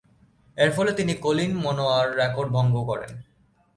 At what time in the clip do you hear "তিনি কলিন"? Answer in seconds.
0.93-1.51